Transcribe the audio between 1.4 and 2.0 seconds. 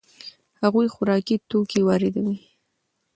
توکي